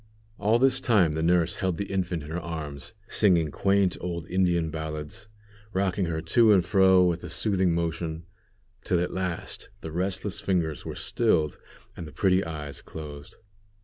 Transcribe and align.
All 0.39 0.57
this 0.57 0.79
time 0.81 1.11
the 1.11 1.21
nurse 1.21 1.57
held 1.57 1.77
the 1.77 1.85
infant 1.85 2.23
in 2.23 2.31
her 2.31 2.39
arms, 2.41 2.95
singing 3.07 3.51
quaint 3.51 3.97
old 4.01 4.27
Indian 4.27 4.71
ballads, 4.71 5.27
rocking 5.73 6.05
her 6.05 6.21
to 6.23 6.51
and 6.53 6.65
fro 6.65 7.03
with 7.03 7.23
a 7.23 7.29
soothing 7.29 7.75
motion, 7.75 8.25
till 8.83 8.99
at 8.99 9.13
last 9.13 9.69
the 9.81 9.91
restless 9.91 10.41
fingers 10.41 10.87
were 10.87 10.95
stilled 10.95 11.59
and 11.95 12.07
the 12.07 12.11
pretty 12.11 12.43
eyes 12.43 12.81
closed. 12.81 13.35